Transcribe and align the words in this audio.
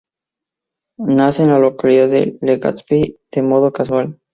Nace 0.97 1.43
en 1.43 1.49
la 1.49 1.59
localidad 1.59 2.09
de 2.09 2.35
Legazpi 2.41 3.19
de 3.31 3.41
modo 3.43 3.71
casual. 3.71 4.19